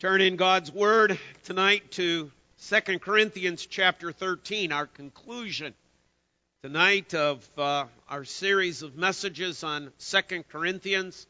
[0.00, 2.30] Turn in God's Word tonight to
[2.68, 5.74] 2 Corinthians chapter 13, our conclusion
[6.62, 11.26] tonight of uh, our series of messages on 2 Corinthians.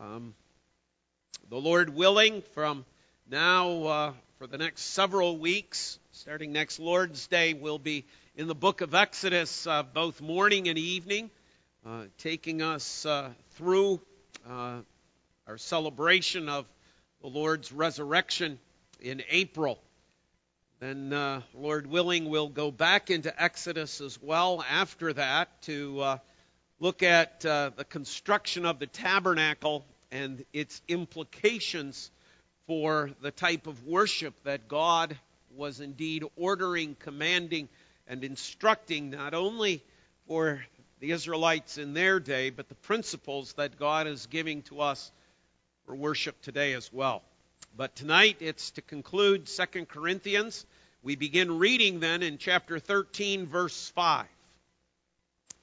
[0.00, 0.34] Um,
[1.50, 2.86] the Lord willing, from
[3.30, 8.54] now uh, for the next several weeks, starting next Lord's Day, we'll be in the
[8.54, 11.28] book of Exodus uh, both morning and evening,
[11.84, 14.00] uh, taking us uh, through
[14.48, 14.78] uh,
[15.46, 16.64] our celebration of
[17.20, 18.58] the Lord's resurrection
[19.00, 19.80] in April.
[20.80, 26.18] Then, uh, Lord willing, we'll go back into Exodus as well after that to uh,
[26.78, 32.10] look at uh, the construction of the tabernacle and its implications
[32.68, 35.18] for the type of worship that God
[35.56, 37.68] was indeed ordering, commanding,
[38.06, 39.82] and instructing not only
[40.28, 40.62] for
[41.00, 45.10] the Israelites in their day, but the principles that God is giving to us
[45.88, 47.22] for worship today as well.
[47.74, 50.66] But tonight it's to conclude 2 Corinthians.
[51.02, 54.26] We begin reading then in chapter 13, verse 5.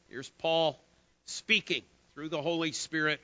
[0.09, 0.79] Here's Paul
[1.25, 1.83] speaking
[2.15, 3.21] through the Holy Spirit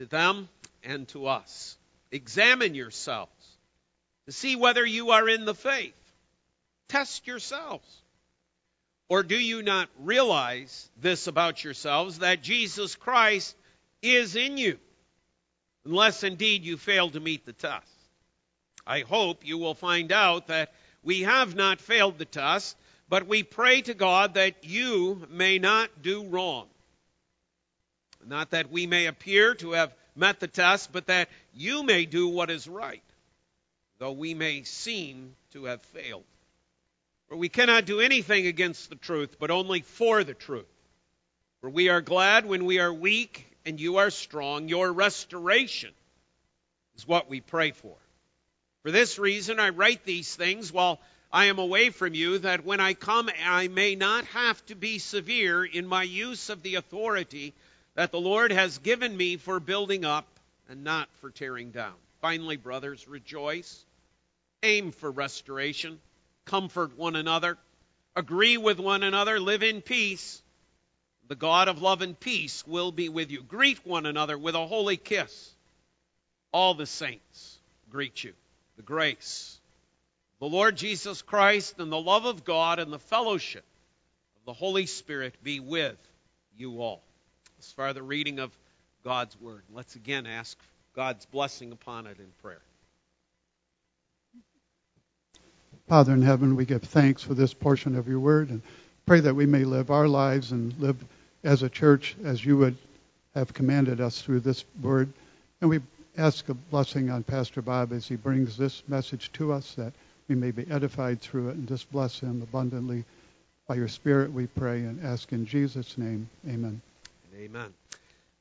[0.00, 0.48] to them
[0.82, 1.78] and to us.
[2.10, 3.30] Examine yourselves
[4.26, 5.94] to see whether you are in the faith.
[6.88, 8.02] Test yourselves.
[9.08, 13.54] Or do you not realize this about yourselves, that Jesus Christ
[14.02, 14.80] is in you?
[15.86, 17.86] Unless indeed you fail to meet the test.
[18.86, 22.76] I hope you will find out that we have not failed the test,
[23.08, 26.66] but we pray to God that you may not do wrong.
[28.26, 32.28] Not that we may appear to have met the test, but that you may do
[32.28, 33.02] what is right,
[33.98, 36.24] though we may seem to have failed.
[37.28, 40.66] For we cannot do anything against the truth, but only for the truth.
[41.60, 44.68] For we are glad when we are weak and you are strong.
[44.68, 45.92] Your restoration
[46.96, 47.96] is what we pray for.
[48.82, 51.00] For this reason, I write these things while
[51.32, 55.00] I am away from you, that when I come, I may not have to be
[55.00, 57.52] severe in my use of the authority
[57.96, 60.26] that the Lord has given me for building up
[60.68, 61.94] and not for tearing down.
[62.20, 63.84] Finally, brothers, rejoice,
[64.62, 65.98] aim for restoration,
[66.44, 67.58] comfort one another,
[68.14, 70.40] agree with one another, live in peace.
[71.28, 73.42] The God of love and peace will be with you.
[73.42, 75.50] Greet one another with a holy kiss.
[76.52, 77.58] All the saints
[77.90, 78.32] greet you.
[78.76, 79.58] The grace,
[80.38, 83.64] the Lord Jesus Christ, and the love of God and the fellowship
[84.38, 85.96] of the Holy Spirit be with
[86.56, 87.02] you all.
[87.58, 88.56] As far the reading of
[89.02, 90.58] God's Word, let's again ask
[90.94, 92.60] God's blessing upon it in prayer.
[95.88, 98.60] Father in heaven, we give thanks for this portion of your Word and
[99.06, 100.96] pray that we may live our lives and live
[101.46, 102.76] as a church as you would
[103.34, 105.12] have commanded us through this word.
[105.60, 105.80] And we
[106.18, 109.92] ask a blessing on Pastor Bob as he brings this message to us that
[110.28, 113.04] we may be edified through it and just bless him abundantly.
[113.68, 116.28] By your Spirit we pray and ask in Jesus' name.
[116.48, 116.80] Amen.
[117.36, 117.72] Amen.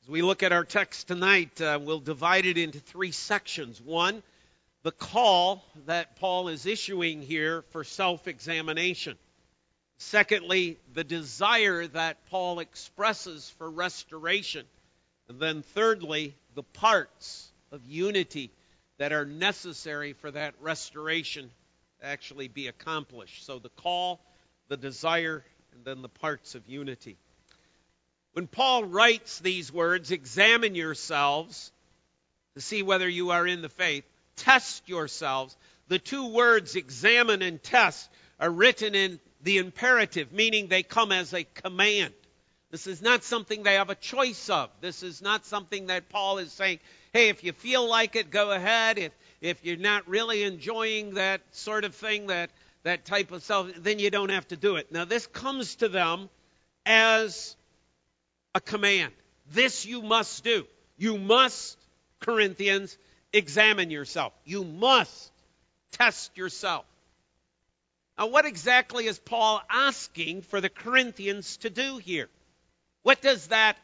[0.04, 3.80] As we look at our text tonight, uh, we'll divide it into three sections.
[3.82, 4.24] One,
[4.84, 9.18] the call that Paul is issuing here for self examination.
[9.98, 14.66] Secondly, the desire that Paul expresses for restoration.
[15.30, 18.52] And then thirdly, the parts of unity
[18.98, 21.50] that are necessary for that restoration
[22.00, 23.46] to actually be accomplished.
[23.46, 24.20] So the call,
[24.68, 27.18] the desire, and then the parts of unity.
[28.34, 31.72] When Paul writes these words, examine yourselves
[32.56, 34.04] to see whether you are in the faith,
[34.36, 35.56] test yourselves.
[35.88, 41.32] The two words, examine and test, are written in the imperative, meaning they come as
[41.34, 42.12] a command.
[42.72, 44.72] This is not something they have a choice of.
[44.82, 46.80] This is not something that Paul is saying,
[47.14, 48.98] hey, if you feel like it, go ahead.
[48.98, 49.12] If,
[49.42, 52.50] if you're not really enjoying that sort of thing, that,
[52.84, 54.92] that type of self, then you don't have to do it.
[54.92, 56.28] Now, this comes to them
[56.84, 57.56] as
[58.56, 59.14] a command.
[59.52, 60.66] This you must do.
[60.98, 61.78] You must,
[62.20, 62.98] Corinthians,
[63.32, 64.34] examine yourself.
[64.44, 65.32] You must
[65.92, 66.86] test yourself.
[68.18, 72.30] Now, what exactly is Paul asking for the Corinthians to do here?
[73.04, 73.78] What does that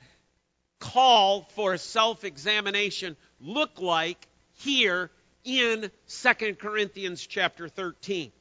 [0.80, 4.28] call for self examination look like
[4.60, 5.12] here
[5.44, 8.32] in 2 Corinthians chapter 13?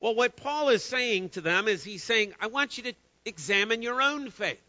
[0.00, 3.82] Well, what Paul is saying to them is he's saying, I want you to examine
[3.82, 4.60] your own faith.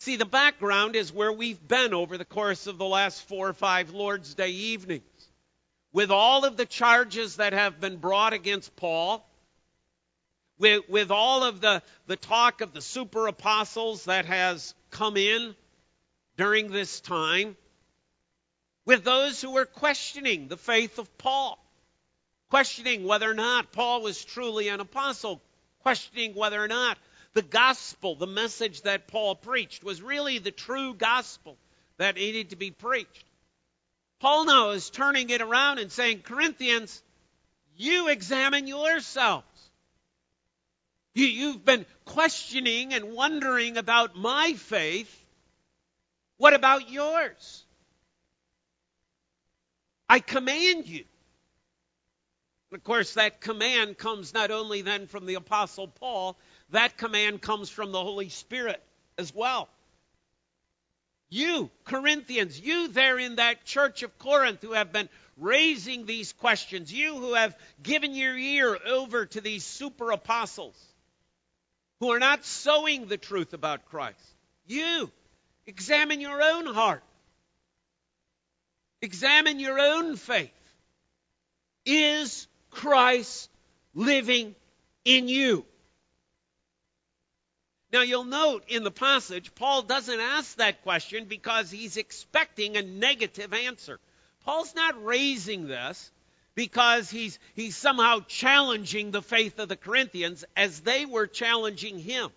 [0.00, 3.54] See, the background is where we've been over the course of the last four or
[3.54, 5.02] five Lord's Day evenings
[5.92, 9.26] with all of the charges that have been brought against Paul,
[10.58, 15.54] with, with all of the, the talk of the super apostles that has come in
[16.36, 17.56] during this time,
[18.84, 21.58] with those who are questioning the faith of Paul,
[22.50, 25.42] questioning whether or not Paul was truly an apostle,
[25.80, 26.98] questioning whether or not
[27.34, 31.58] the gospel, the message that Paul preached, was really the true gospel
[31.98, 33.25] that needed to be preached.
[34.20, 37.02] Paul now is turning it around and saying, Corinthians,
[37.76, 39.44] you examine yourselves.
[41.14, 45.24] You, you've been questioning and wondering about my faith.
[46.38, 47.64] What about yours?
[50.08, 51.04] I command you.
[52.70, 56.36] And Of course, that command comes not only then from the Apostle Paul,
[56.70, 58.82] that command comes from the Holy Spirit
[59.18, 59.68] as well.
[61.28, 66.92] You, Corinthians, you there in that church of Corinth who have been raising these questions,
[66.92, 70.80] you who have given your ear over to these super apostles
[72.00, 74.20] who are not sowing the truth about Christ,
[74.66, 75.10] you
[75.66, 77.02] examine your own heart.
[79.02, 80.50] Examine your own faith.
[81.84, 83.50] Is Christ
[83.94, 84.54] living
[85.04, 85.64] in you?
[87.96, 92.82] Now, you'll note in the passage, Paul doesn't ask that question because he's expecting a
[92.82, 93.98] negative answer.
[94.44, 96.10] Paul's not raising this
[96.54, 102.28] because he's, he's somehow challenging the faith of the Corinthians as they were challenging him.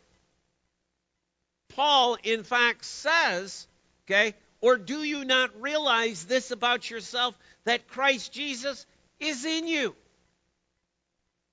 [1.75, 3.67] Paul, in fact, says,
[4.07, 8.85] okay, or do you not realize this about yourself that Christ Jesus
[9.19, 9.93] is in you?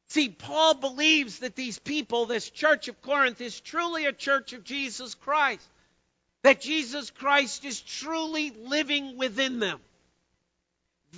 [0.09, 4.65] See, Paul believes that these people, this church of Corinth, is truly a church of
[4.65, 5.67] Jesus Christ.
[6.43, 9.81] That Jesus Christ is truly living within them.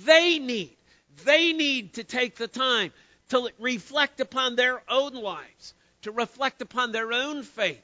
[0.05, 0.75] They need,
[1.23, 2.91] they need to take the time
[3.29, 7.83] to reflect upon their own lives, to reflect upon their own faith,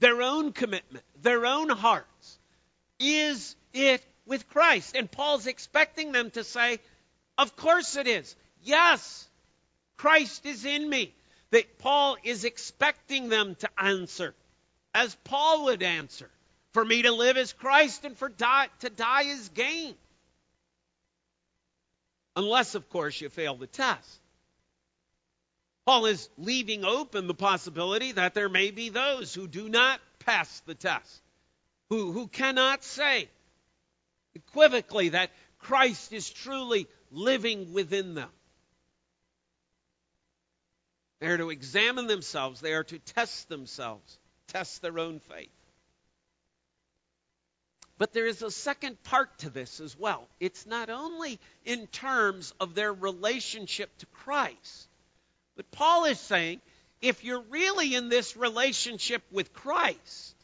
[0.00, 2.38] their own commitment, their own hearts.
[2.98, 4.94] Is it with Christ?
[4.96, 6.78] And Paul's expecting them to say,
[7.38, 8.36] Of course it is.
[8.62, 9.28] Yes,
[10.02, 11.14] Christ is in me.
[11.52, 14.34] That Paul is expecting them to answer,
[14.92, 16.28] as Paul would answer.
[16.72, 19.94] For me to live is Christ, and for die, to die is gain.
[22.34, 24.20] Unless, of course, you fail the test.
[25.86, 30.62] Paul is leaving open the possibility that there may be those who do not pass
[30.66, 31.22] the test,
[31.90, 33.28] who, who cannot say
[34.34, 38.30] equivocally that Christ is truly living within them.
[41.22, 45.52] They are to examine themselves, they are to test themselves, test their own faith.
[47.96, 50.26] But there is a second part to this as well.
[50.40, 54.88] It's not only in terms of their relationship to Christ,
[55.54, 56.60] but Paul is saying
[57.00, 60.34] if you're really in this relationship with Christ,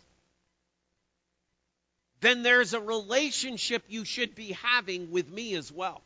[2.20, 6.02] then there's a relationship you should be having with me as well.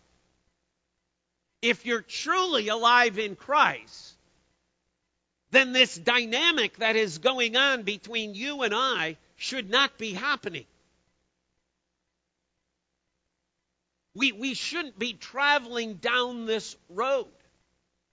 [1.61, 4.17] If you're truly alive in Christ,
[5.53, 10.65] then this dynamic that is going on between you and I should not be happening.
[14.15, 17.29] We, we shouldn't be traveling down this road.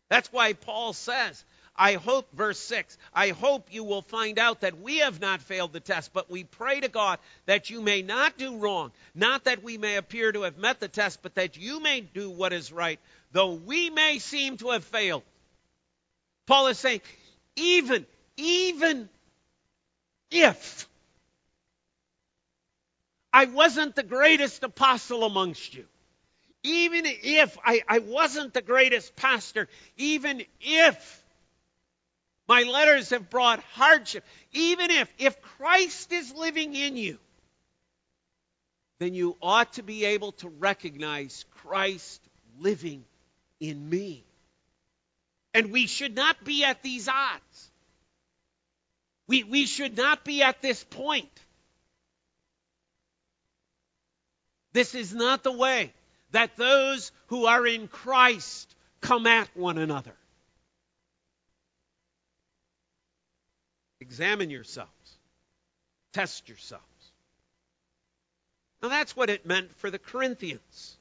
[0.09, 1.43] That's why Paul says,
[1.75, 5.71] I hope, verse 6, I hope you will find out that we have not failed
[5.71, 9.63] the test, but we pray to God that you may not do wrong, not that
[9.63, 12.73] we may appear to have met the test, but that you may do what is
[12.73, 12.99] right,
[13.31, 15.23] though we may seem to have failed.
[16.47, 17.01] Paul is saying,
[17.55, 18.05] even,
[18.37, 19.09] even
[20.31, 20.87] if
[23.31, 25.85] I wasn't the greatest apostle amongst you,
[26.63, 31.23] even if I, I wasn't the greatest pastor, even if
[32.47, 37.19] my letters have brought hardship, even if, if Christ is living in you,
[38.99, 42.21] then you ought to be able to recognize Christ
[42.59, 43.05] living
[43.59, 44.25] in me.
[45.53, 47.71] And we should not be at these odds.
[49.27, 51.29] We, we should not be at this point.
[54.73, 55.93] This is not the way
[56.31, 60.15] that those who are in Christ come at one another.
[63.99, 65.17] Examine yourselves,
[66.13, 66.83] test yourselves.
[68.81, 70.97] Now that's what it meant for the Corinthians.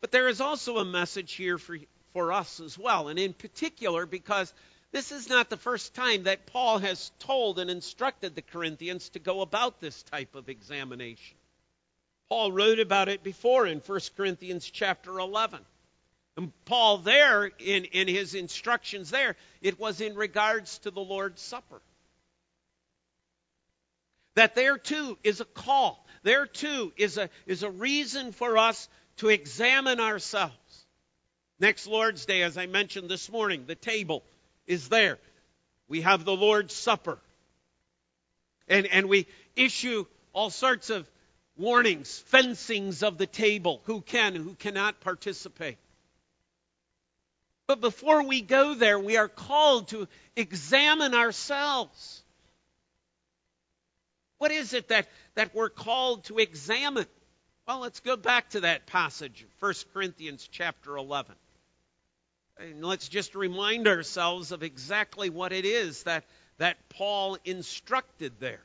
[0.00, 1.76] But there is also a message here for,
[2.12, 4.52] for us as well, and in particular because
[4.92, 9.18] this is not the first time that Paul has told and instructed the Corinthians to
[9.18, 11.36] go about this type of examination.
[12.28, 15.60] Paul wrote about it before in 1 Corinthians chapter 11.
[16.36, 21.42] And Paul, there, in, in his instructions there, it was in regards to the Lord's
[21.42, 21.80] Supper.
[24.34, 26.04] that there too is a call.
[26.22, 28.88] There too is a, is a reason for us
[29.18, 30.79] to examine ourselves.
[31.60, 34.24] Next Lord's Day, as I mentioned this morning, the table
[34.66, 35.18] is there.
[35.88, 37.18] We have the Lord's Supper.
[38.66, 39.26] And, and we
[39.56, 41.08] issue all sorts of
[41.58, 45.76] warnings, fencings of the table, who can, who cannot participate.
[47.66, 52.22] But before we go there, we are called to examine ourselves.
[54.38, 57.06] What is it that, that we're called to examine?
[57.68, 61.34] Well, let's go back to that passage, 1 Corinthians chapter 11.
[62.60, 66.24] And let's just remind ourselves of exactly what it is that,
[66.58, 68.60] that Paul instructed there.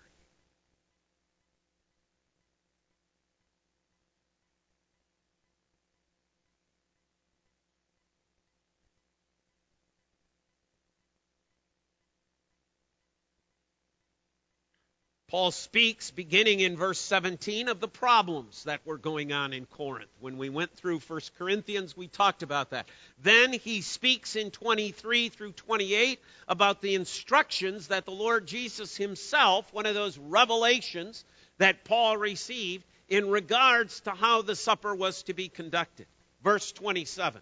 [15.35, 20.09] Paul speaks, beginning in verse 17, of the problems that were going on in Corinth.
[20.21, 22.87] When we went through 1 Corinthians, we talked about that.
[23.21, 29.73] Then he speaks in 23 through 28 about the instructions that the Lord Jesus himself,
[29.73, 31.25] one of those revelations
[31.57, 36.07] that Paul received, in regards to how the supper was to be conducted.
[36.45, 37.41] Verse 27.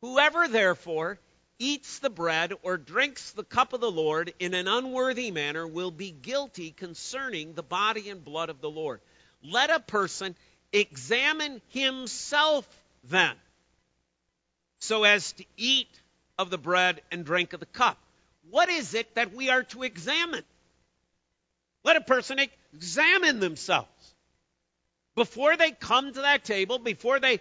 [0.00, 1.18] Whoever, therefore,
[1.60, 5.92] eats the bread or drinks the cup of the Lord in an unworthy manner will
[5.92, 9.00] be guilty concerning the body and blood of the Lord.
[9.44, 10.34] Let a person
[10.72, 12.66] examine himself
[13.04, 13.36] then,
[14.80, 15.88] so as to eat
[16.38, 17.98] of the bread and drink of the cup.
[18.50, 20.44] What is it that we are to examine?
[21.84, 22.40] Let a person
[22.74, 24.14] examine themselves.
[25.14, 27.40] Before they come to that table, before they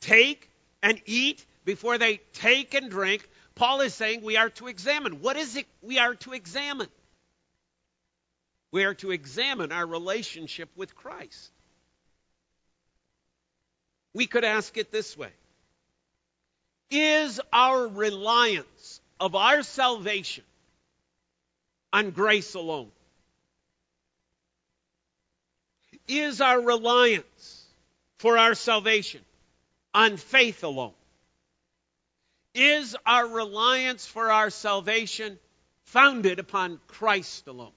[0.00, 0.50] take
[0.82, 3.28] and eat, before they take and drink,
[3.60, 5.20] Paul is saying we are to examine.
[5.20, 6.88] What is it we are to examine?
[8.72, 11.52] We are to examine our relationship with Christ.
[14.14, 15.28] We could ask it this way
[16.90, 20.44] Is our reliance of our salvation
[21.92, 22.90] on grace alone?
[26.08, 27.66] Is our reliance
[28.20, 29.20] for our salvation
[29.92, 30.94] on faith alone?
[32.54, 35.38] Is our reliance for our salvation
[35.84, 37.72] founded upon Christ alone?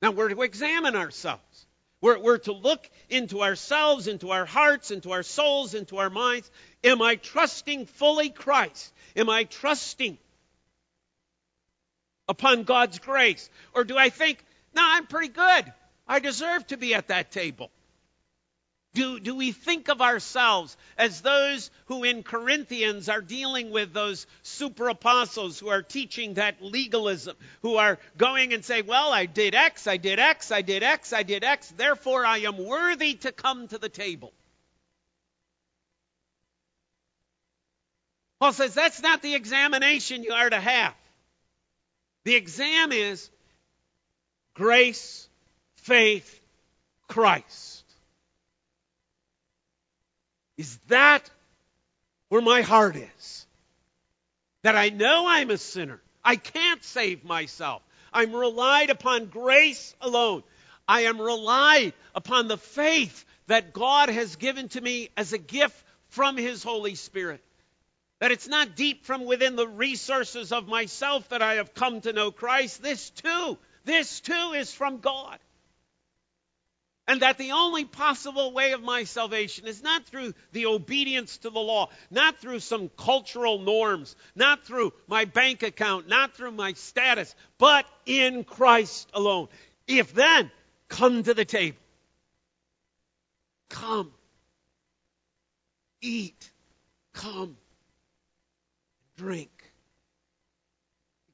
[0.00, 1.66] Now we're to examine ourselves.
[2.00, 6.50] We're, we're, to look into ourselves, into our hearts, into our souls, into our minds.
[6.82, 8.92] Am I trusting fully Christ?
[9.16, 10.18] Am I trusting
[12.28, 13.48] upon God's grace?
[13.72, 15.72] Or do I think, no, I'm pretty good.
[16.06, 17.70] I deserve to be at that table.
[18.94, 24.26] Do, do we think of ourselves as those who in Corinthians are dealing with those
[24.42, 29.56] super apostles who are teaching that legalism, who are going and say, Well, I did
[29.56, 33.32] X, I did X, I did X, I did X, therefore I am worthy to
[33.32, 34.32] come to the table?
[38.38, 40.94] Paul says that's not the examination you are to have.
[42.24, 43.28] The exam is
[44.54, 45.28] grace,
[45.76, 46.40] faith,
[47.08, 47.83] Christ.
[50.56, 51.28] Is that
[52.28, 53.46] where my heart is?
[54.62, 56.00] That I know I'm a sinner.
[56.24, 57.82] I can't save myself.
[58.12, 60.42] I'm relied upon grace alone.
[60.86, 65.76] I am relied upon the faith that God has given to me as a gift
[66.08, 67.42] from His Holy Spirit.
[68.20, 72.12] That it's not deep from within the resources of myself that I have come to
[72.12, 72.82] know Christ.
[72.82, 75.38] This too, this too is from God.
[77.06, 81.50] And that the only possible way of my salvation is not through the obedience to
[81.50, 86.72] the law, not through some cultural norms, not through my bank account, not through my
[86.72, 89.48] status, but in Christ alone.
[89.86, 90.50] If then,
[90.88, 91.76] come to the table.
[93.68, 94.12] Come.
[96.00, 96.50] Eat.
[97.12, 97.56] Come.
[99.16, 99.50] Drink.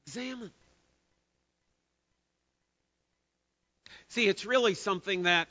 [0.05, 0.51] Examine.
[4.11, 5.47] See, it's really something that,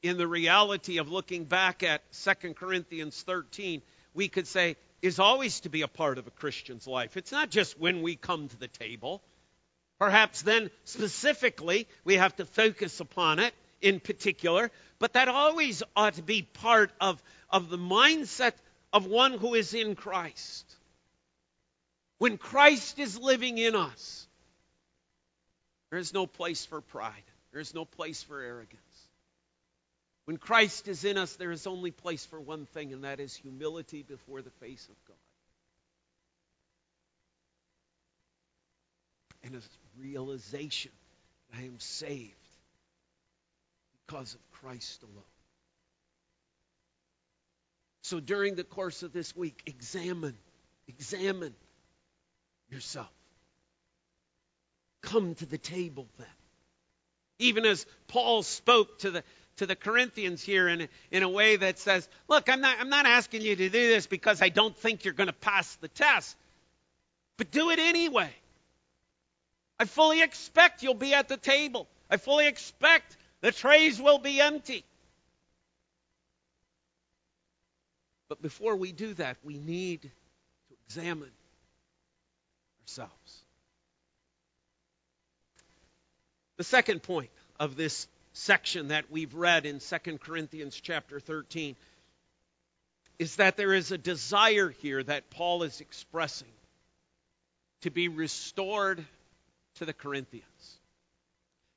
[0.00, 3.82] in the reality of looking back at 2 Corinthians 13,
[4.14, 7.16] we could say is always to be a part of a Christian's life.
[7.16, 9.20] It's not just when we come to the table.
[9.98, 14.70] Perhaps then, specifically, we have to focus upon it in particular,
[15.00, 17.20] but that always ought to be part of,
[17.50, 18.52] of the mindset
[18.92, 20.76] of one who is in Christ.
[22.18, 24.28] When Christ is living in us,
[25.90, 27.24] there is no place for pride.
[27.52, 28.80] There is no place for arrogance.
[30.24, 33.34] When Christ is in us, there is only place for one thing, and that is
[33.34, 35.16] humility before the face of God.
[39.42, 39.60] And a
[39.98, 40.92] realization
[41.50, 42.34] that I am saved
[44.06, 45.24] because of Christ alone.
[48.02, 50.36] So during the course of this week, examine,
[50.88, 51.54] examine
[52.70, 53.10] yourself.
[55.02, 56.26] Come to the table then.
[57.40, 59.24] Even as Paul spoke to the
[59.60, 63.04] to the Corinthians here in, in a way that says, look, I'm not, I'm not
[63.04, 66.34] asking you to do this because I don't think you're going to pass the test,
[67.36, 68.30] but do it anyway.
[69.78, 71.88] I fully expect you'll be at the table.
[72.10, 74.82] I fully expect the trays will be empty.
[78.30, 80.08] But before we do that, we need to
[80.86, 81.32] examine
[82.82, 83.44] ourselves.
[86.60, 91.74] The second point of this section that we've read in 2 Corinthians chapter 13
[93.18, 96.52] is that there is a desire here that Paul is expressing
[97.80, 99.02] to be restored
[99.76, 100.44] to the Corinthians.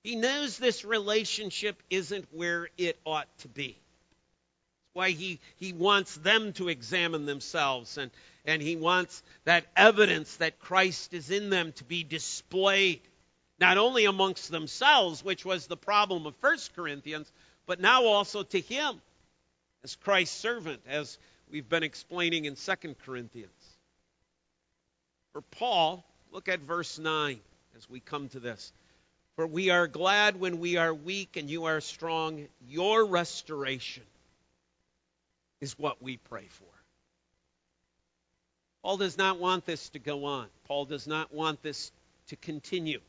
[0.04, 6.13] He knows this relationship isn't where it ought to be That's why he, he wants
[6.18, 8.12] them to examine themselves and,
[8.44, 13.00] and he wants that evidence that Christ is in them to be displayed,
[13.60, 17.32] not only amongst themselves, which was the problem of 1 Corinthians,
[17.66, 19.02] but now also to him
[19.84, 21.18] as Christ's servant, as
[21.50, 23.52] we've been explaining in 2 Corinthians.
[25.34, 27.40] For Paul, look at verse 9
[27.78, 28.72] as we come to this.
[29.36, 34.04] For we are glad when we are weak and you are strong, your restoration
[35.60, 36.66] is what we pray for.
[38.84, 40.48] Paul does not want this to go on.
[40.66, 41.92] Paul does not want this
[42.28, 43.00] to continue.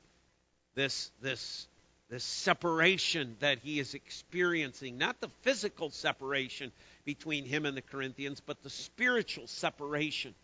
[0.74, 1.68] This, this,
[2.08, 6.72] this separation that he is experiencing, not the physical separation
[7.04, 10.34] between him and the Corinthians, but the spiritual separation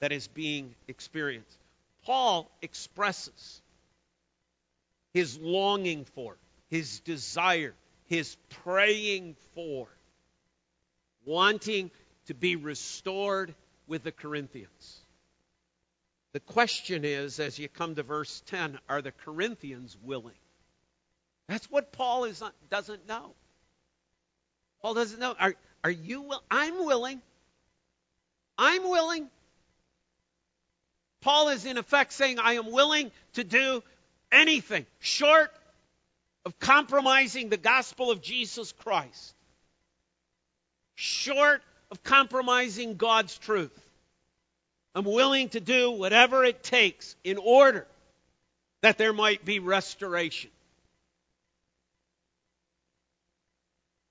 [0.00, 1.58] that is being experienced.
[2.04, 3.60] Paul expresses
[5.12, 6.36] his longing for,
[6.68, 7.74] his desire,
[8.06, 9.88] his praying for
[11.24, 11.90] wanting
[12.26, 13.54] to be restored
[13.86, 15.00] with the Corinthians.
[16.36, 20.36] The question is, as you come to verse 10, are the Corinthians willing?
[21.48, 23.32] That's what Paul is, uh, doesn't know.
[24.82, 25.34] Paul doesn't know.
[25.40, 26.42] Are, are you will?
[26.50, 27.22] I'm willing.
[28.58, 29.30] I'm willing.
[31.22, 33.82] Paul is in effect saying, I am willing to do
[34.30, 35.50] anything short
[36.44, 39.34] of compromising the gospel of Jesus Christ
[40.96, 43.85] short of compromising God's truth.
[44.96, 47.86] I'm willing to do whatever it takes in order
[48.80, 50.48] that there might be restoration.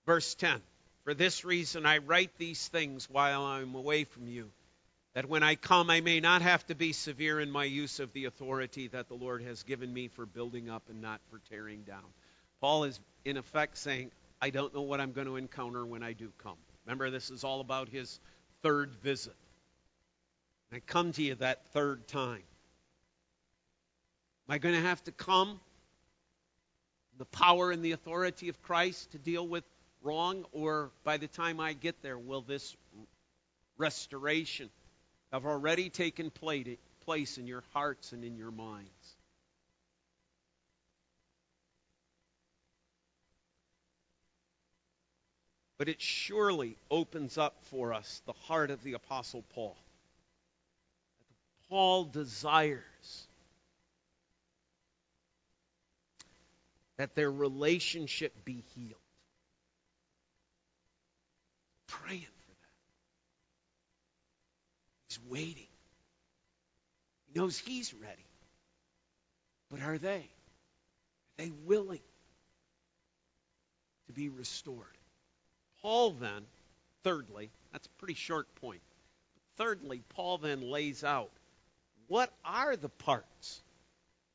[0.05, 0.61] Verse 10
[1.03, 4.51] For this reason I write these things while I'm away from you,
[5.15, 8.13] that when I come I may not have to be severe in my use of
[8.13, 11.81] the authority that the Lord has given me for building up and not for tearing
[11.81, 12.05] down.
[12.61, 16.13] Paul is in effect saying, I don't know what I'm going to encounter when I
[16.13, 16.57] do come.
[16.85, 18.19] Remember, this is all about his
[18.61, 19.33] third visit.
[20.71, 22.43] I come to you that third time.
[24.47, 25.59] Am I going to have to come
[27.17, 29.63] the power and the authority of Christ to deal with
[30.01, 32.75] wrong, or by the time I get there, will this
[33.77, 34.69] restoration
[35.31, 38.89] have already taken place in your hearts and in your minds?
[45.77, 49.75] But it surely opens up for us the heart of the Apostle Paul.
[51.69, 53.27] Paul desires
[56.97, 58.93] that their relationship be healed.
[61.87, 62.69] Praying for that.
[65.09, 65.67] He's waiting.
[67.27, 68.25] He knows he's ready.
[69.69, 70.29] But are they?
[71.39, 71.99] Are they willing
[74.07, 74.85] to be restored?
[75.81, 76.45] Paul then,
[77.03, 78.81] thirdly, that's a pretty short point.
[79.57, 81.31] Thirdly, Paul then lays out
[82.07, 83.61] what are the parts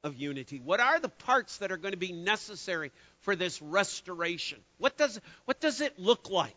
[0.03, 0.61] of unity?
[0.65, 4.59] What are the parts that are going to be necessary for this restoration?
[4.79, 6.55] What does, what does it look like?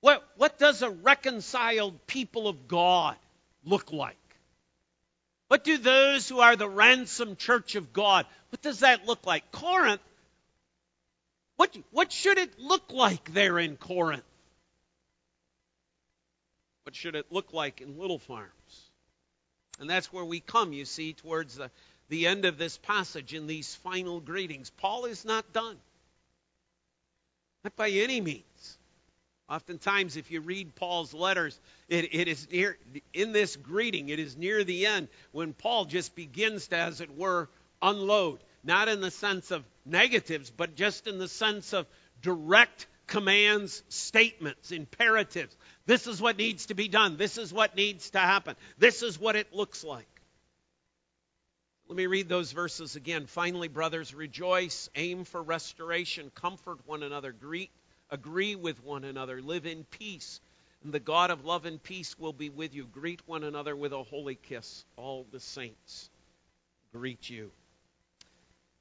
[0.00, 3.16] What, what does a reconciled people of God
[3.64, 4.16] look like?
[5.48, 9.50] What do those who are the ransomed church of God, what does that look like?
[9.52, 10.00] Corinth
[11.56, 14.24] what, what should it look like there in Corinth?
[16.82, 18.50] What should it look like in Little Farms?
[19.80, 21.70] And that's where we come, you see, towards the,
[22.08, 24.70] the end of this passage in these final greetings.
[24.70, 25.76] Paul is not done.
[27.64, 28.78] Not by any means.
[29.48, 31.58] Oftentimes, if you read Paul's letters,
[31.88, 32.78] it, it is near
[33.12, 37.14] in this greeting, it is near the end when Paul just begins to, as it
[37.16, 37.50] were,
[37.82, 41.86] unload not in the sense of negatives, but just in the sense of
[42.22, 45.54] direct commands, statements, imperatives.
[45.86, 47.16] This is what needs to be done.
[47.16, 48.56] This is what needs to happen.
[48.78, 50.08] This is what it looks like.
[51.88, 53.26] Let me read those verses again.
[53.26, 57.70] Finally, brothers, rejoice, aim for restoration, comfort one another, greet,
[58.10, 60.40] agree with one another, live in peace.
[60.82, 62.86] And the God of love and peace will be with you.
[62.86, 64.84] Greet one another with a holy kiss.
[64.96, 66.08] All the saints
[66.92, 67.50] greet you.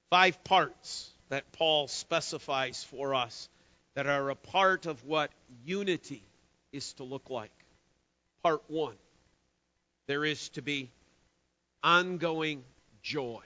[0.09, 3.49] Five parts that Paul specifies for us
[3.95, 5.31] that are a part of what
[5.65, 6.23] unity
[6.73, 7.51] is to look like.
[8.43, 8.95] Part one
[10.07, 10.89] there is to be
[11.81, 12.63] ongoing
[13.01, 13.41] joy.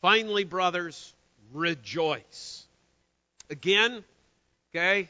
[0.00, 1.14] Finally, brothers,
[1.52, 2.66] rejoice.
[3.50, 4.04] Again,
[4.74, 5.08] okay,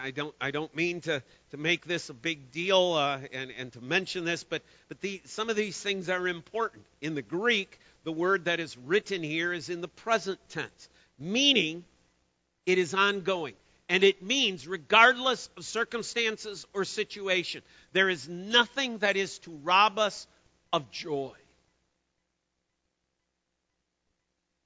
[0.00, 3.72] I don't, I don't mean to, to make this a big deal uh, and, and
[3.74, 6.84] to mention this, but, but the, some of these things are important.
[7.00, 11.84] In the Greek, the word that is written here is in the present tense, meaning
[12.66, 13.54] it is ongoing.
[13.88, 19.98] And it means, regardless of circumstances or situation, there is nothing that is to rob
[19.98, 20.26] us
[20.72, 21.32] of joy.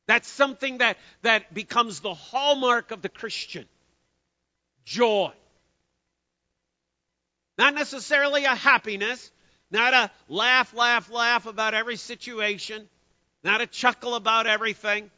[0.09, 3.67] That's something that, that becomes the hallmark of the Christian
[4.85, 5.33] joy.
[7.57, 9.31] Not necessarily a happiness,
[9.71, 12.89] not a laugh, laugh, laugh about every situation,
[13.45, 15.13] not a chuckle about everything,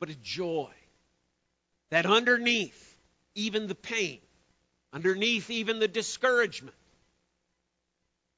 [0.00, 0.72] but a joy
[1.90, 2.96] that underneath
[3.34, 4.18] even the pain,
[4.92, 6.76] underneath even the discouragement,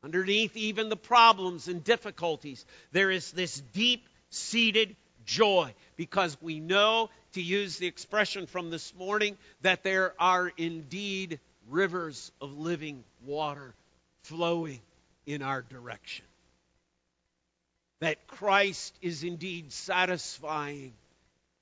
[0.02, 7.10] underneath even the problems and difficulties, there is this deep seated joy because we know,
[7.32, 13.74] to use the expression from this morning, that there are indeed rivers of living water
[14.22, 14.80] flowing
[15.26, 16.24] in our direction.
[18.00, 20.92] That Christ is indeed satisfying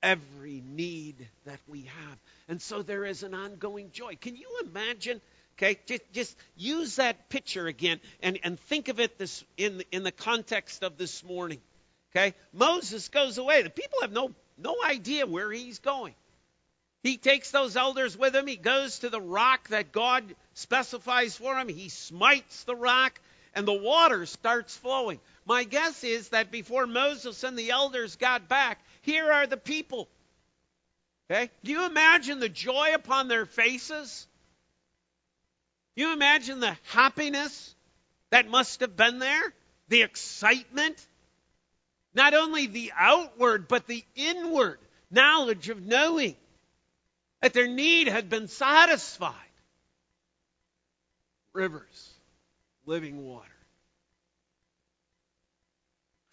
[0.07, 2.17] every need that we have.
[2.47, 4.15] And so there is an ongoing joy.
[4.15, 5.19] Can you imagine?
[5.57, 10.03] Okay, just, just use that picture again and, and think of it this in, in
[10.03, 11.59] the context of this morning.
[12.11, 12.35] Okay?
[12.53, 13.63] Moses goes away.
[13.63, 16.13] The people have no, no idea where he's going.
[17.03, 18.47] He takes those elders with him.
[18.47, 21.67] He goes to the rock that God specifies for him.
[21.67, 23.19] He smites the rock,
[23.53, 25.19] and the water starts flowing.
[25.45, 30.09] My guess is that before Moses and the elders got back, here are the people.
[31.31, 31.49] Okay?
[31.63, 34.27] Do you imagine the joy upon their faces?
[35.95, 37.73] You imagine the happiness
[38.31, 39.53] that must have been there?
[39.87, 41.07] The excitement?
[42.13, 44.77] Not only the outward, but the inward
[45.09, 46.35] knowledge of knowing
[47.41, 49.33] that their need had been satisfied.
[51.53, 52.09] Rivers,
[52.85, 53.47] living water.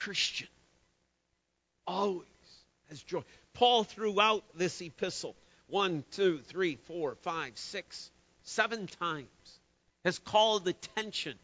[0.00, 0.48] Christian,
[1.86, 2.26] always
[2.94, 3.22] has joy.
[3.54, 5.34] Paul, throughout this epistle,
[5.66, 8.10] one, two, three, four, five, six,
[8.44, 9.28] seven times,
[10.04, 11.36] has called attention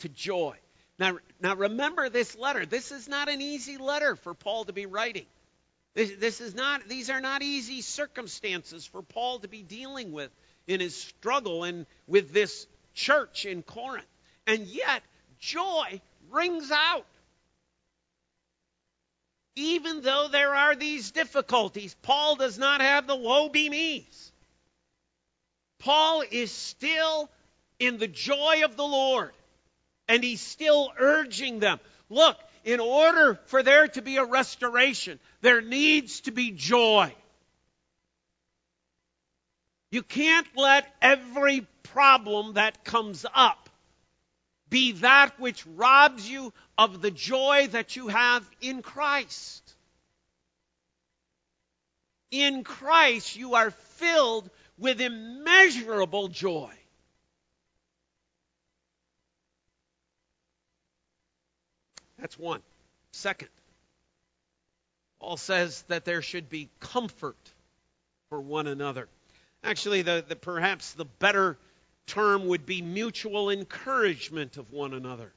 [0.00, 0.56] to joy.
[0.98, 2.64] Now, now remember this letter.
[2.64, 5.26] This is not an easy letter for Paul to be writing.
[5.94, 10.30] This, this is not; these are not easy circumstances for Paul to be dealing with
[10.66, 14.06] in his struggle and with this church in Corinth.
[14.46, 15.02] And yet,
[15.40, 17.06] joy rings out.
[19.60, 24.32] Even though there are these difficulties, Paul does not have the woe be me's.
[25.78, 27.28] Paul is still
[27.78, 29.32] in the joy of the Lord.
[30.08, 35.60] And he's still urging them look, in order for there to be a restoration, there
[35.60, 37.14] needs to be joy.
[39.90, 43.59] You can't let every problem that comes up
[44.70, 49.74] be that which robs you of the joy that you have in Christ.
[52.30, 56.70] In Christ, you are filled with immeasurable joy.
[62.18, 62.62] That's one.
[63.12, 63.48] Second,
[65.20, 67.36] Paul says that there should be comfort
[68.28, 69.08] for one another.
[69.64, 71.58] Actually, the, the, perhaps the better
[72.10, 75.32] term would be mutual encouragement of one another.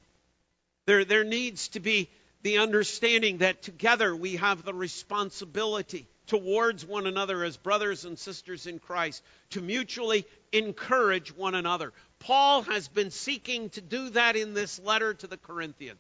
[0.86, 2.10] There, there needs to be
[2.42, 8.66] the understanding that together we have the responsibility towards one another as brothers and sisters
[8.66, 11.94] in Christ to mutually encourage one another.
[12.20, 16.00] Paul has been seeking to do that in this letter to the Corinthians.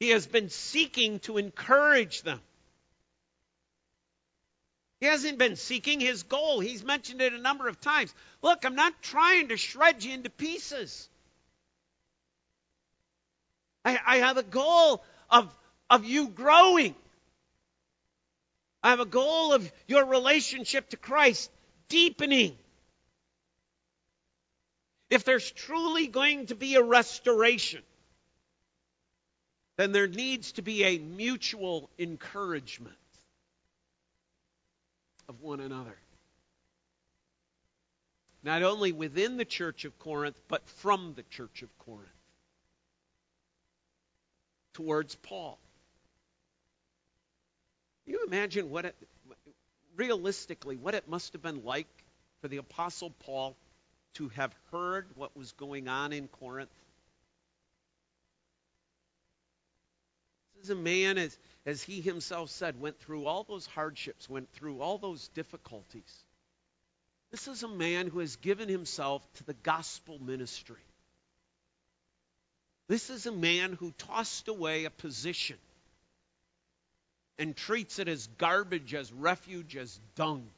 [0.00, 2.40] He has been seeking to encourage them.
[5.00, 6.60] He hasn't been seeking his goal.
[6.60, 8.14] He's mentioned it a number of times.
[8.42, 11.08] Look, I'm not trying to shred you into pieces.
[13.84, 15.54] I, I have a goal of
[15.88, 16.94] of you growing.
[18.82, 21.50] I have a goal of your relationship to Christ
[21.88, 22.56] deepening.
[25.10, 27.82] If there's truly going to be a restoration,
[29.76, 32.96] then there needs to be a mutual encouragement
[35.28, 35.96] of one another.
[38.42, 42.08] Not only within the church of Corinth, but from the church of Corinth
[44.74, 45.58] towards Paul.
[48.04, 48.94] Can you imagine what it,
[49.96, 51.88] realistically, what it must have been like
[52.40, 53.56] for the Apostle Paul
[54.14, 56.70] to have heard what was going on in Corinth?
[60.56, 64.50] This is a man, as, as he himself said, went through all those hardships, went
[64.52, 66.24] through all those difficulties.
[67.30, 70.80] This is a man who has given himself to the gospel ministry.
[72.88, 75.58] This is a man who tossed away a position
[77.38, 80.48] and treats it as garbage, as refuge, as dung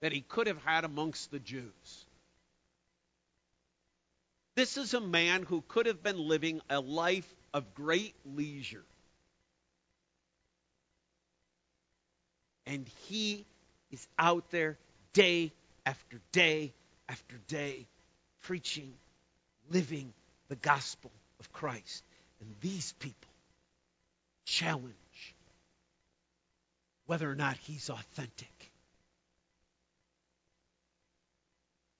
[0.00, 2.06] that he could have had amongst the Jews.
[4.54, 8.84] This is a man who could have been living a life of great leisure.
[12.66, 13.44] And he
[13.90, 14.78] is out there
[15.12, 15.52] day
[15.84, 16.72] after day
[17.08, 17.86] after day
[18.42, 18.92] preaching,
[19.70, 20.12] living
[20.48, 21.10] the gospel
[21.40, 22.02] of Christ.
[22.40, 23.30] And these people
[24.44, 24.94] challenge
[27.06, 28.48] whether or not he's authentic.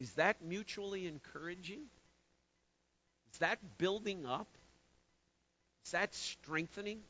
[0.00, 1.82] Is that mutually encouraging?
[3.32, 4.48] Is that building up?
[5.84, 7.00] Is that strengthening?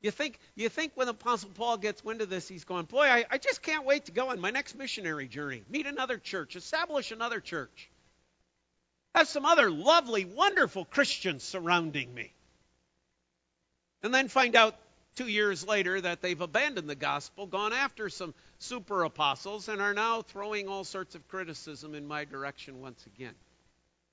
[0.00, 3.24] You think, you think when Apostle Paul gets wind of this, he's going, Boy, I,
[3.30, 7.10] I just can't wait to go on my next missionary journey, meet another church, establish
[7.10, 7.90] another church,
[9.14, 12.32] have some other lovely, wonderful Christians surrounding me.
[14.02, 14.76] And then find out
[15.16, 19.94] two years later that they've abandoned the gospel, gone after some super apostles, and are
[19.94, 23.34] now throwing all sorts of criticism in my direction once again.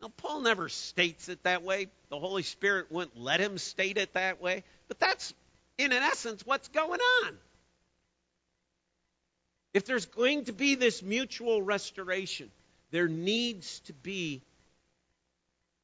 [0.01, 1.88] Now, Paul never states it that way.
[2.10, 4.63] The Holy Spirit wouldn't let him state it that way.
[4.88, 5.34] But that's,
[5.77, 7.38] in an essence, what's going on.
[9.73, 12.49] If there's going to be this mutual restoration,
[12.91, 14.41] there needs to be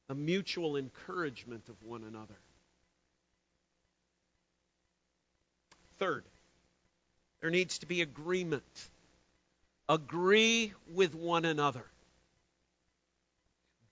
[0.08, 2.34] a mutual encouragement of one another.
[5.98, 6.24] Third,
[7.40, 8.62] there needs to be agreement.
[9.88, 11.84] Agree with one another.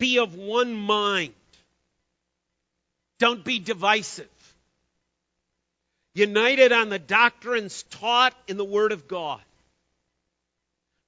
[0.01, 1.35] Be of one mind.
[3.21, 4.27] Don't be divisive.
[6.15, 9.41] United on the doctrines taught in the Word of God.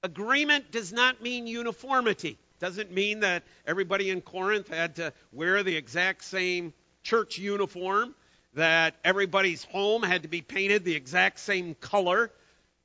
[0.05, 2.39] Agreement does not mean uniformity.
[2.61, 8.15] Doesn't mean that everybody in Corinth had to wear the exact same church uniform
[8.55, 12.31] that everybody's home had to be painted the exact same color,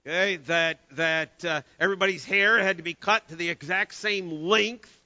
[0.05, 4.96] okay, that, that uh, everybody's hair had to be cut to the exact same length.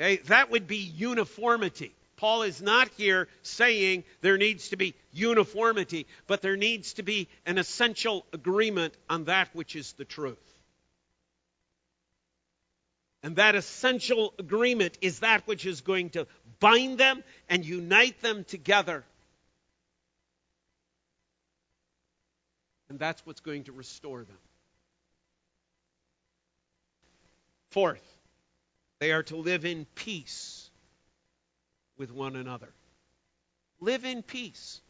[0.00, 1.94] Okay, that would be uniformity.
[2.16, 7.28] Paul is not here saying there needs to be uniformity, but there needs to be
[7.46, 10.38] an essential agreement on that which is the truth.
[13.22, 16.26] And that essential agreement is that which is going to
[16.60, 19.04] bind them and unite them together
[22.90, 24.36] And that's what's going to restore them.
[27.70, 28.02] Fourth,
[29.00, 30.70] they are to live in peace
[31.96, 32.68] with one another.
[33.80, 34.80] Live in peace.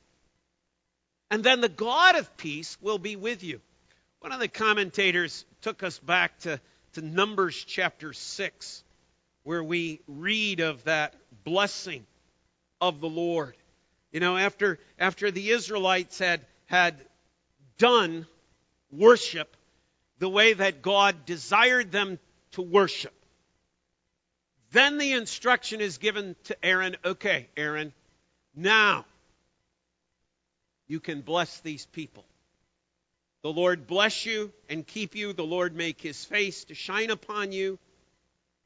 [1.30, 3.60] And then the God of peace will be with you.
[4.18, 6.60] One of the commentators took us back to,
[6.94, 8.84] to Numbers chapter 6,
[9.44, 12.04] where we read of that blessing
[12.80, 13.56] of the Lord.
[14.10, 16.96] You know, after, after the Israelites had, had
[17.78, 18.26] done
[18.90, 19.56] worship
[20.18, 22.18] the way that God desired them
[22.52, 23.14] to worship.
[24.72, 27.92] Then the instruction is given to Aaron okay, Aaron,
[28.54, 29.04] now
[30.86, 32.24] you can bless these people.
[33.42, 35.32] The Lord bless you and keep you.
[35.32, 37.78] The Lord make his face to shine upon you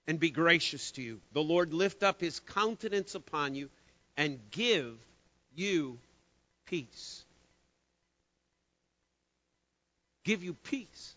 [0.06, 1.20] and be gracious to you.
[1.32, 3.70] The Lord lift up his countenance upon you
[4.16, 4.96] and give
[5.54, 5.98] you
[6.66, 7.24] peace.
[10.24, 11.13] give you peace.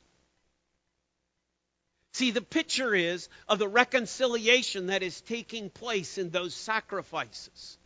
[2.17, 7.77] See, the picture is of the reconciliation that is taking place in those sacrifices.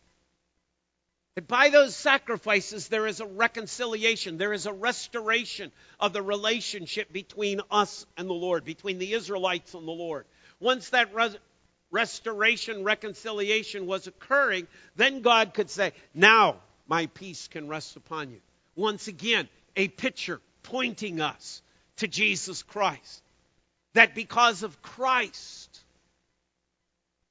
[1.36, 7.12] And by those sacrifices, there is a reconciliation, there is a restoration of the relationship
[7.12, 10.24] between us and the Lord, between the Israelites and the Lord.
[10.60, 11.36] Once that res-
[11.90, 14.66] restoration, reconciliation was occurring,
[14.96, 16.56] then God could say, Now,
[16.88, 18.40] my peace can rest upon you.
[18.76, 21.60] Once again, a picture pointing us
[21.96, 23.21] to Jesus Christ.
[23.94, 25.80] That because of Christ,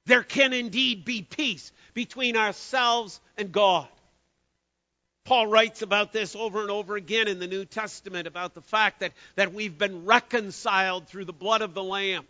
[0.06, 3.88] there can indeed be peace between ourselves and God.
[5.24, 9.00] Paul writes about this over and over again in the New Testament about the fact
[9.00, 12.26] that, that we've been reconciled through the blood of the Lamb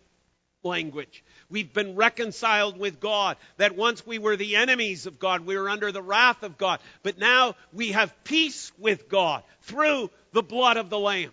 [0.63, 1.23] language.
[1.49, 3.37] We've been reconciled with God.
[3.57, 6.79] That once we were the enemies of God, we were under the wrath of God.
[7.01, 11.31] But now we have peace with God through the blood of the Lamb.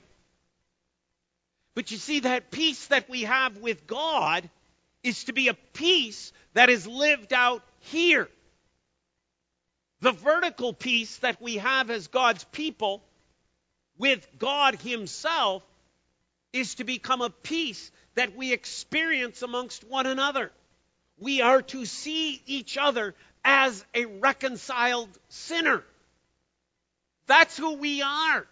[1.74, 4.48] But you see, that peace that we have with God
[5.02, 8.28] is to be a peace that is lived out here.
[10.00, 13.02] The vertical peace that we have as God's people
[13.98, 15.62] with God Himself
[16.52, 20.50] is to become a peace that we experience amongst one another.
[21.18, 25.84] We are to see each other as a reconciled sinner.
[27.26, 28.46] That's who we are.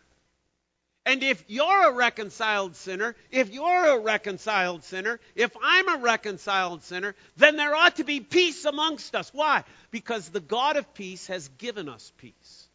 [1.08, 6.82] And if you're a reconciled sinner, if you're a reconciled sinner, if I'm a reconciled
[6.82, 9.30] sinner, then there ought to be peace amongst us.
[9.32, 9.64] Why?
[9.90, 12.68] Because the God of peace has given us peace.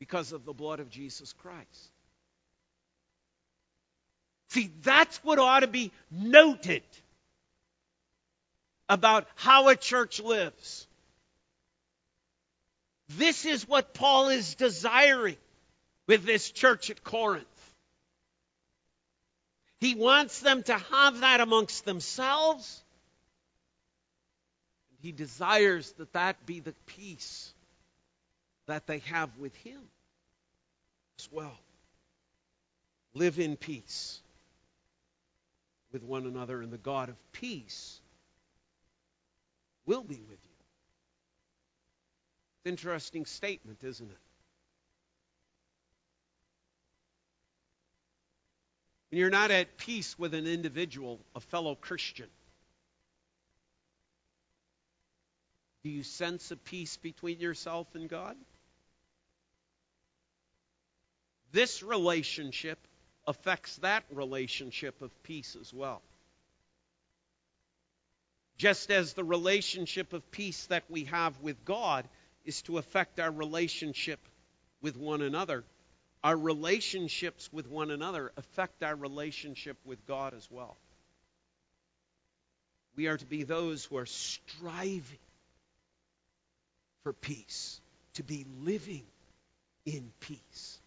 [0.00, 1.92] Because of the blood of Jesus Christ.
[4.48, 6.82] See, that's what ought to be noted
[8.88, 10.88] about how a church lives.
[13.10, 15.36] This is what Paul is desiring
[16.06, 17.46] with this church at Corinth.
[19.80, 22.82] He wants them to have that amongst themselves.
[25.00, 27.52] He desires that that be the peace
[28.66, 29.80] that they have with Him
[31.18, 31.58] as well.
[33.14, 34.20] Live in peace
[35.92, 38.00] with one another, and the God of peace
[39.84, 40.56] will be with you.
[42.54, 44.31] It's an interesting statement, isn't it?
[49.12, 52.28] When you're not at peace with an individual, a fellow Christian,
[55.84, 58.38] do you sense a peace between yourself and God?
[61.52, 62.78] This relationship
[63.26, 66.00] affects that relationship of peace as well.
[68.56, 72.08] Just as the relationship of peace that we have with God
[72.46, 74.20] is to affect our relationship
[74.80, 75.64] with one another,
[76.24, 80.76] our relationships with one another affect our relationship with God as well.
[82.96, 85.18] We are to be those who are striving
[87.02, 87.80] for peace,
[88.14, 89.04] to be living
[89.84, 90.78] in peace.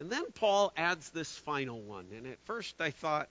[0.00, 2.06] And then Paul adds this final one.
[2.16, 3.28] And at first I thought,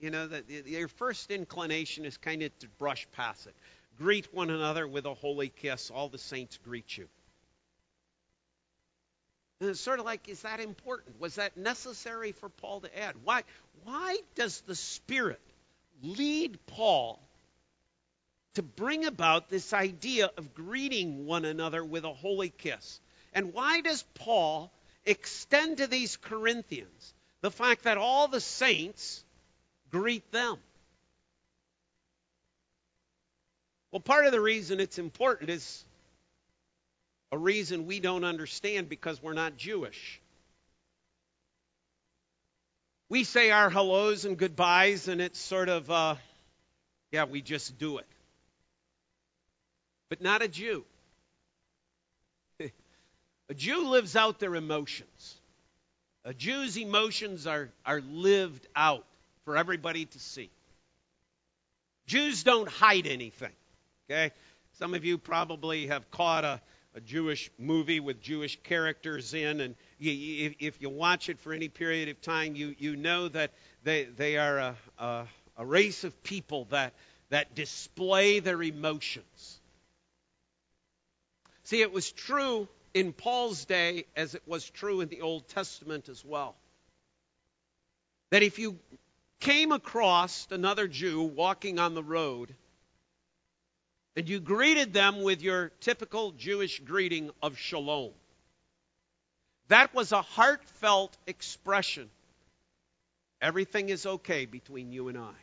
[0.00, 3.54] you know, that your first inclination is kind of to brush past it.
[3.98, 5.90] Greet one another with a holy kiss.
[5.90, 7.08] All the saints greet you.
[9.60, 11.20] It's sort of like, is that important?
[11.20, 13.16] Was that necessary for Paul to add?
[13.24, 13.42] Why,
[13.84, 15.40] why does the Spirit
[16.02, 17.20] lead Paul
[18.54, 23.00] to bring about this idea of greeting one another with a holy kiss?
[23.32, 24.70] And why does Paul
[25.08, 29.24] extend to these Corinthians the fact that all the saints
[29.90, 30.56] greet them.
[33.90, 35.84] Well, part of the reason it's important is
[37.30, 40.20] a reason we don't understand because we're not Jewish.
[43.10, 46.16] We say our hellos and goodbyes, and it's sort of, uh,
[47.10, 48.06] yeah, we just do it.
[50.10, 50.84] But not a Jew.
[53.50, 55.36] A Jew lives out their emotions.
[56.24, 59.06] A Jew's emotions are, are lived out
[59.44, 60.50] for everybody to see.
[62.06, 63.52] Jews don't hide anything.
[64.10, 64.32] Okay?
[64.78, 66.60] Some of you probably have caught a,
[66.94, 71.52] a Jewish movie with Jewish characters in, and you, you, if you watch it for
[71.52, 73.52] any period of time, you, you know that
[73.84, 75.26] they, they are a, a,
[75.58, 76.94] a race of people that,
[77.30, 79.60] that display their emotions.
[81.64, 86.08] See, it was true in Paul's day as it was true in the Old Testament
[86.08, 86.56] as well.
[88.30, 88.78] That if you
[89.40, 92.54] came across another Jew walking on the road
[94.18, 98.10] and you greeted them with your typical Jewish greeting of shalom,
[99.68, 102.10] that was a heartfelt expression.
[103.40, 105.36] Everything is okay between you and I.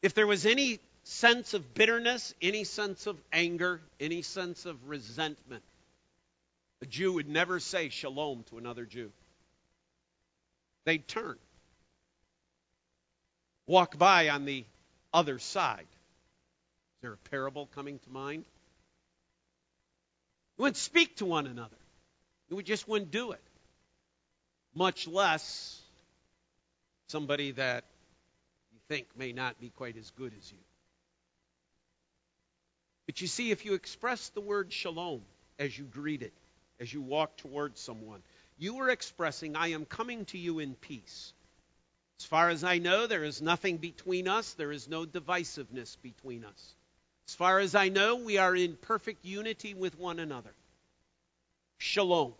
[0.00, 5.64] If there was any sense of bitterness, any sense of anger, any sense of resentment.
[6.82, 9.10] A Jew would never say shalom to another Jew.
[10.84, 11.36] They'd turn,
[13.66, 14.64] walk by on the
[15.16, 15.80] other side.
[15.80, 18.44] Is there a parable coming to mind?
[20.58, 21.76] You wouldn't speak to one another.
[22.50, 23.40] You just wouldn't do it.
[24.74, 25.80] Much less
[27.08, 27.84] somebody that
[28.74, 30.58] you think may not be quite as good as you.
[33.06, 35.22] But you see, if you express the word shalom
[35.58, 36.34] as you greet it,
[36.78, 38.20] as you walk towards someone,
[38.58, 41.32] you are expressing, I am coming to you in peace.
[42.18, 46.44] As far as I know, there is nothing between us, there is no divisiveness between
[46.44, 46.74] us.
[47.28, 50.54] As far as I know, we are in perfect unity with one another.
[51.78, 52.34] Shalom.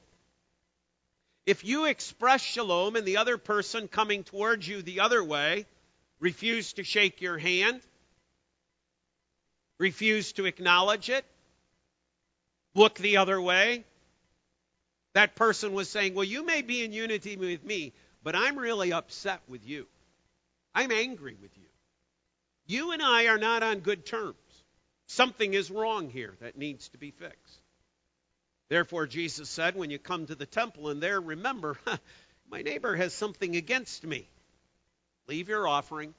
[1.44, 5.66] If you express shalom and the other person coming towards you the other way
[6.18, 7.80] refuse to shake your hand,
[9.78, 11.24] refuse to acknowledge it,
[12.74, 13.84] look the other way,
[15.14, 17.92] that person was saying, Well, you may be in unity with me,
[18.26, 19.86] but I'm really upset with you.
[20.74, 21.68] I'm angry with you.
[22.66, 24.34] You and I are not on good terms.
[25.06, 27.60] Something is wrong here that needs to be fixed.
[28.68, 31.78] Therefore, Jesus said, when you come to the temple and there, remember,
[32.50, 34.26] my neighbor has something against me.
[35.28, 36.12] Leave your offering.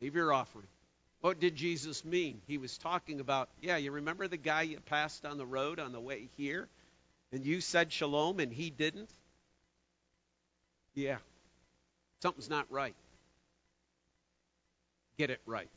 [0.00, 0.66] Leave your offering.
[1.20, 2.40] What did Jesus mean?
[2.48, 5.92] He was talking about, yeah, you remember the guy you passed on the road on
[5.92, 6.66] the way here?
[7.30, 9.08] And you said shalom and he didn't?
[10.94, 11.16] Yeah.
[12.22, 12.94] Something's not right.
[15.18, 15.68] Get it right.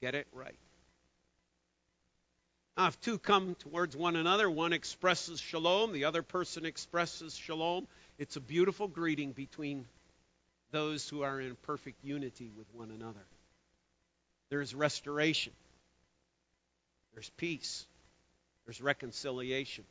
[0.00, 0.58] Get it right.
[2.76, 7.86] Now, if two come towards one another, one expresses shalom, the other person expresses shalom,
[8.18, 9.86] it's a beautiful greeting between
[10.72, 13.24] those who are in perfect unity with one another.
[14.50, 15.52] There's restoration,
[17.12, 17.86] there's peace,
[18.66, 19.84] there's reconciliation.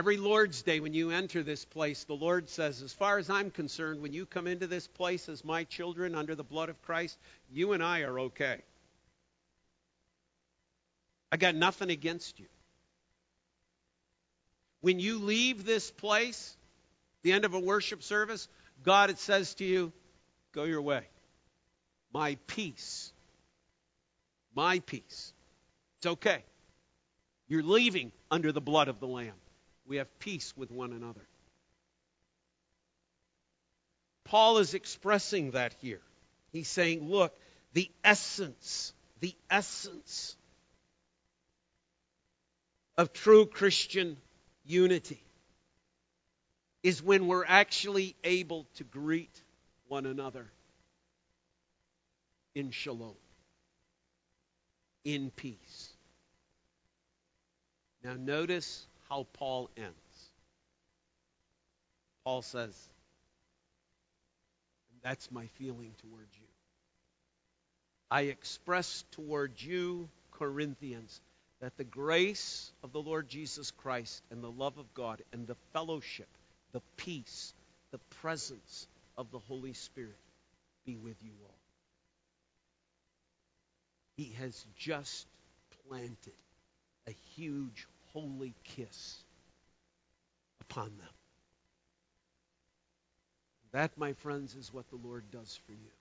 [0.00, 3.50] Every Lord's Day, when you enter this place, the Lord says, as far as I'm
[3.50, 7.18] concerned, when you come into this place as my children under the blood of Christ,
[7.52, 8.62] you and I are okay.
[11.30, 12.46] I got nothing against you.
[14.80, 16.56] When you leave this place,
[17.22, 18.48] the end of a worship service,
[18.82, 19.92] God, it says to you,
[20.52, 21.02] go your way.
[22.14, 23.12] My peace.
[24.54, 25.34] My peace.
[25.98, 26.42] It's okay.
[27.48, 29.34] You're leaving under the blood of the Lamb.
[29.90, 31.26] We have peace with one another.
[34.22, 36.00] Paul is expressing that here.
[36.52, 37.36] He's saying, look,
[37.72, 40.36] the essence, the essence
[42.96, 44.16] of true Christian
[44.64, 45.20] unity
[46.84, 49.42] is when we're actually able to greet
[49.88, 50.46] one another
[52.54, 53.16] in shalom,
[55.04, 55.88] in peace.
[58.04, 60.30] Now, notice how Paul ends.
[62.24, 62.74] Paul says,
[65.02, 66.46] That's my feeling toward you.
[68.10, 71.20] I express toward you, Corinthians,
[71.60, 75.56] that the grace of the Lord Jesus Christ and the love of God and the
[75.72, 76.28] fellowship,
[76.72, 77.52] the peace,
[77.90, 78.86] the presence
[79.18, 80.16] of the Holy Spirit
[80.86, 81.54] be with you all.
[84.16, 85.26] He has just
[85.88, 86.32] planted
[87.06, 89.18] a huge holy kiss
[90.60, 91.14] upon them.
[93.72, 95.92] That, my friends, is what the Lord does for you.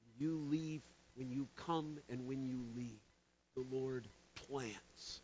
[0.00, 0.82] When you leave,
[1.14, 3.00] when you come, and when you leave,
[3.54, 5.20] the Lord plants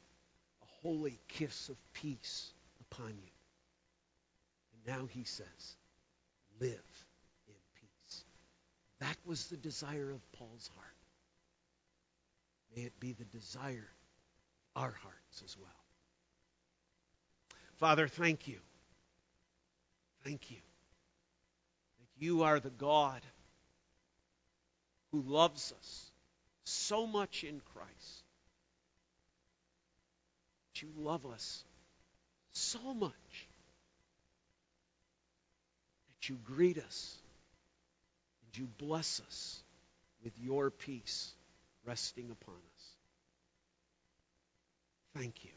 [0.62, 3.33] a holy kiss of peace upon you.
[4.72, 5.77] And now he says,
[6.61, 7.07] live
[7.49, 8.25] in peace.
[9.01, 10.87] That was the desire of Paul's heart.
[12.77, 13.89] May it be the desire
[14.77, 15.70] our hearts as well.
[17.77, 18.59] Father, thank you.
[20.25, 23.20] Thank you that you are the God
[25.12, 26.11] who loves us
[26.64, 28.25] so much in Christ
[30.72, 31.64] That you love us
[32.53, 33.12] so much
[36.09, 37.18] that you greet us
[38.47, 39.62] and you bless us
[40.22, 41.33] with your peace
[41.85, 42.74] resting upon us.
[45.16, 45.50] Thank you.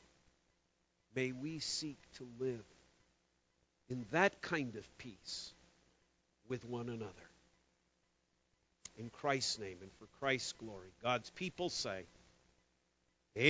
[1.16, 2.66] May we seek to live
[3.90, 5.54] in that kind of peace
[6.48, 7.12] with one another.
[8.98, 12.04] In Christ's name and for Christ's glory, God's people say,
[13.38, 13.48] Amen.